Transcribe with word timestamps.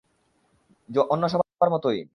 অন্য 1.09 1.23
সবার 1.29 1.69
মতোই। 1.71 2.01